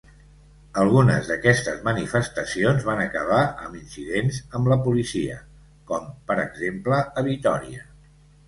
[0.83, 5.39] Algunes d'aquestes manifestacions van acabar amb incidents amb la policia,
[5.93, 7.89] com per exemple a Vitòria.